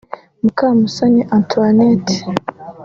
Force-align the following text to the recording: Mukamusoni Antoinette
Mukamusoni 0.43 1.21
Antoinette 1.35 2.15